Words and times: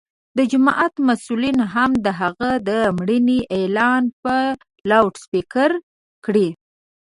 د 0.37 0.39
جومات 0.51 0.93
مسؤلینو 1.09 1.65
هم 1.75 1.91
د 2.05 2.07
هغه 2.21 2.49
د 2.69 2.69
مړینې 2.97 3.39
اعلان 3.55 4.03
په 4.23 4.35
لوډسپیکر 4.89 5.71
کړی. 6.25 6.47